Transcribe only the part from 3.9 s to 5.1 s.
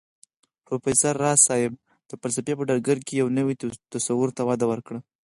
تصور ته وده ورکړه